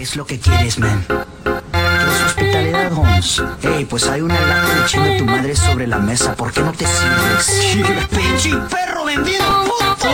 ¿Qué 0.00 0.04
es 0.04 0.16
lo 0.16 0.24
que 0.24 0.38
quieres, 0.38 0.78
man? 0.78 1.04
¿Quieres 1.04 2.22
hospitalidad, 2.24 2.90
Holmes? 2.90 3.42
Ey, 3.60 3.84
pues 3.84 4.08
hay 4.08 4.22
una 4.22 4.40
lata 4.40 4.74
de 4.74 4.86
chinga 4.86 5.18
tu 5.18 5.26
madre 5.26 5.54
sobre 5.54 5.86
la 5.86 5.98
mesa. 5.98 6.34
¿Por 6.34 6.50
qué 6.54 6.62
no 6.62 6.72
te 6.72 6.86
sirves? 6.86 8.08
¡Pinche 8.08 8.56
perro 8.70 9.04
vendido, 9.04 9.44
puto! 9.64 10.08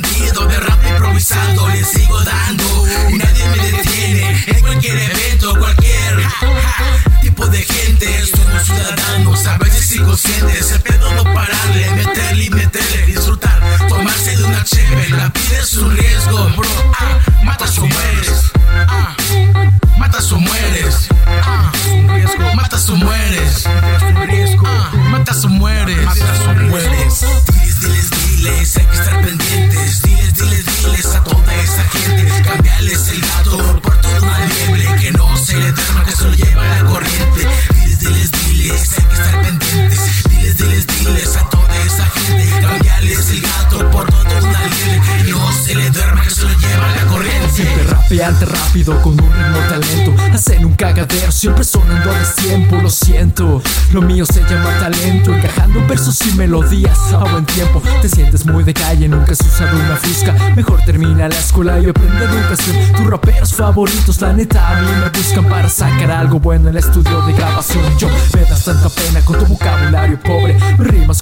De 0.00 0.60
rap 0.60 0.86
improvisado 0.88 1.68
Les 1.68 1.86
sigo 1.86 2.18
dando. 2.22 2.86
Nadie 3.10 3.44
me 3.48 3.70
detiene 3.70 4.44
En 4.46 4.60
cualquier 4.60 4.98
evento, 4.98 5.54
cualquier 5.58 6.16
tipo 7.20 7.46
de 7.46 7.58
gente. 7.58 8.26
Somos 8.26 8.64
ciudadanos, 8.64 9.46
a 9.46 9.58
veces 9.58 9.92
inconscientes 9.96 10.72
El 10.72 10.80
pedo 10.80 11.12
no 11.14 11.24
pararle, 11.24 11.90
meterle 11.90 12.44
y 12.44 12.50
meterle. 12.50 13.06
Disfrutar, 13.06 13.60
tomarse 13.88 14.36
de 14.36 14.44
una 14.44 14.64
chévere. 14.64 15.10
La 15.10 15.28
vida 15.28 15.60
es 15.60 15.74
un 15.74 15.94
riesgo, 15.94 16.48
bro. 16.56 16.68
Ah, 16.98 17.18
Matas 17.44 17.78
o 17.78 17.86
mueres. 17.86 18.52
Ah, 18.88 19.14
Matas 19.98 20.32
o 20.32 20.38
mueres. 20.38 21.08
Ah, 21.42 21.70
Matas 22.54 22.88
o 22.88 22.96
mueres. 22.96 23.66
Ah, 23.66 24.90
Matas 25.10 25.44
o 25.44 25.48
mueres. 25.48 26.04
Matas 26.04 26.46
o 26.46 26.54
mueres 26.54 27.51
Siempre 47.62 47.84
rapeante 47.84 48.44
rápido 48.44 49.00
con 49.02 49.12
un 49.12 49.18
ritmo 49.18 49.58
talento. 49.68 50.12
Hacen 50.34 50.64
un 50.64 50.74
cagadero 50.74 51.30
siempre 51.30 51.62
sonando 51.62 52.10
a 52.10 52.18
destiempo 52.18 52.76
Lo 52.82 52.90
siento, 52.90 53.62
lo 53.92 54.02
mío 54.02 54.26
se 54.26 54.40
llama 54.42 54.70
talento 54.80 55.32
Encajando 55.32 55.86
versos 55.86 56.20
y 56.26 56.32
melodías 56.34 56.98
a 57.12 57.18
buen 57.18 57.46
tiempo. 57.46 57.80
Te 58.00 58.08
sientes 58.08 58.44
muy 58.46 58.64
de 58.64 58.74
calle, 58.74 59.08
nunca 59.08 59.30
has 59.30 59.40
usado 59.40 59.76
una 59.76 59.94
fusca. 59.94 60.34
Mejor 60.56 60.82
termina 60.84 61.28
la 61.28 61.38
escuela 61.38 61.78
y 61.78 61.88
aprende 61.88 62.24
educación. 62.24 62.76
Tus 62.96 63.06
raperos 63.06 63.54
favoritos 63.54 64.20
la 64.20 64.32
neta 64.32 64.68
a 64.68 64.80
mí 64.80 64.88
me 65.00 65.08
buscan 65.16 65.48
Para 65.48 65.68
sacar 65.68 66.10
algo 66.10 66.40
bueno 66.40 66.68
en 66.68 66.76
el 66.76 66.78
estudio 66.78 67.22
de 67.22 67.32
grabación. 67.32 67.84
Yo 67.96 68.08
me 68.34 68.42
das 68.42 68.64
tanta 68.64 68.88
pena 68.88 69.20
con 69.24 69.38
tu 69.38 69.46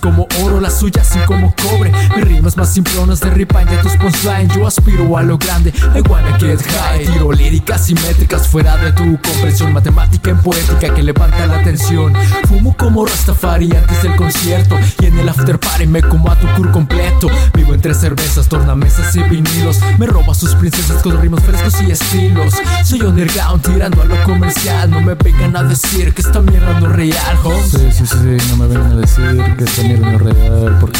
como 0.00 0.26
oro, 0.42 0.60
las 0.60 0.78
suyas 0.78 1.06
sin 1.06 1.22
como 1.22 1.54
cobre. 1.54 1.92
Mis 2.16 2.24
rimas 2.24 2.56
más 2.56 2.72
simplonas 2.72 3.20
de 3.20 3.30
ripan 3.30 3.66
y 3.72 3.76
tus 3.82 3.92
punchlines. 3.96 4.54
Yo 4.56 4.66
aspiro 4.66 5.16
a 5.16 5.22
lo 5.22 5.38
grande, 5.38 5.72
I 5.94 6.00
wanna 6.08 6.36
get 6.38 6.60
high 6.62 7.04
Tiro 7.04 7.32
líricas 7.32 7.86
simétricas 7.86 8.48
fuera 8.48 8.76
de 8.78 8.92
tu 8.92 9.18
comprensión. 9.20 9.72
Matemática 9.72 10.30
en 10.30 10.38
poética 10.38 10.92
que 10.94 11.02
levanta 11.02 11.46
la 11.46 11.58
atención 11.58 12.14
Fumo 12.48 12.76
como 12.76 13.04
Rastafari 13.04 13.70
antes 13.76 14.02
del 14.02 14.16
concierto. 14.16 14.78
Y 15.00 15.06
en 15.06 15.18
el 15.18 15.28
after 15.28 15.58
party 15.58 15.86
me 15.86 16.02
como 16.02 16.30
a 16.30 16.38
tu 16.38 16.46
cur 16.56 16.70
completo. 16.70 17.28
Vivo 17.54 17.74
entre 17.74 17.94
cervezas, 17.94 18.48
tornamesas 18.48 19.14
y 19.16 19.22
vinilos. 19.24 19.78
Me 19.98 20.06
robo 20.06 20.32
a 20.32 20.34
sus 20.34 20.54
princesas 20.54 21.02
con 21.02 21.20
ritmos 21.20 21.42
frescos 21.42 21.80
y 21.82 21.90
estilos. 21.90 22.54
Soy 22.84 23.02
underground 23.02 23.62
tirando 23.62 24.02
a 24.02 24.04
lo 24.06 24.22
comercial. 24.24 24.90
No 24.90 25.00
me 25.00 25.14
vengan 25.14 25.56
a 25.56 25.62
decir 25.62 26.12
que 26.14 26.22
esta 26.22 26.40
mierda 26.40 26.80
no 26.80 26.86
es 26.90 26.96
real, 26.96 27.38
homes 27.44 27.70
Sí, 27.70 27.88
sí, 27.92 28.06
sí, 28.06 28.36
no 28.50 28.56
me 28.56 28.66
vengan 28.66 28.92
a 28.92 28.96
decir 28.96 29.54
que 29.56 29.64
esta 29.64 29.82
es 29.92 30.20
real 30.20 30.76
porque 30.80 30.98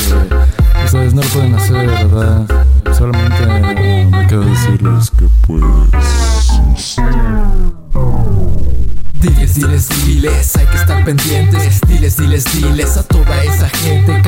ustedes 0.85 1.15
no 1.15 1.23
lo 1.23 1.29
pueden 1.29 1.55
hacer, 1.55 1.87
¿verdad? 1.87 2.45
Solamente 2.97 3.47
me 4.07 4.27
queda 4.27 4.45
decirles 4.45 5.11
que 5.11 5.27
pues... 5.47 5.63
Diles, 9.21 9.55
diles, 9.55 9.89
diles, 10.07 10.57
hay 10.57 10.67
que 10.67 10.77
estar 10.77 11.05
pendientes 11.05 11.81
Diles, 11.87 12.17
diles, 12.17 12.45
diles 12.55 12.97
a 12.97 13.03
toda 13.03 13.45
esa 13.45 13.69
gente 13.69 14.23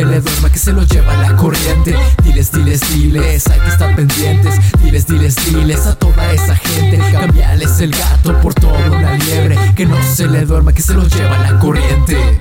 se 0.00 0.06
le 0.06 0.20
duerma, 0.22 0.50
que 0.50 0.58
se 0.58 0.72
lo 0.72 0.82
lleva 0.82 1.14
la 1.16 1.36
corriente. 1.36 1.94
Diles, 2.24 2.50
diles, 2.52 2.80
diles, 2.94 3.46
hay 3.48 3.60
que 3.60 3.68
estar 3.68 3.94
pendientes. 3.94 4.54
Diles, 4.82 5.06
diles, 5.06 5.36
diles 5.44 5.86
a 5.86 5.94
toda 5.94 6.32
esa 6.32 6.56
gente. 6.56 6.98
Cambiales 7.12 7.80
el 7.80 7.90
gato 7.90 8.40
por 8.40 8.54
toda 8.54 8.78
una 8.90 9.18
liebre. 9.18 9.58
Que 9.76 9.84
no 9.84 10.02
se 10.02 10.26
le 10.26 10.46
duerma, 10.46 10.72
que 10.72 10.80
se 10.80 10.94
lo 10.94 11.06
lleva 11.06 11.36
la 11.38 11.58
corriente 11.58 12.40